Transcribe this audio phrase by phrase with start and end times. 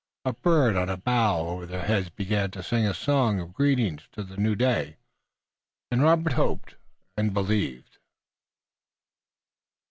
[0.25, 3.99] A bird on a bough over their heads began to sing a song of greeting
[4.13, 4.97] to the new day,
[5.91, 6.73] and Robert hoped
[7.15, 7.99] and believed.